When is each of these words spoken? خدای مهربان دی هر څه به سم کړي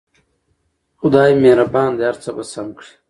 خدای 0.99 1.33
مهربان 1.43 1.89
دی 1.97 2.03
هر 2.09 2.15
څه 2.23 2.29
به 2.35 2.43
سم 2.51 2.67
کړي 2.77 2.91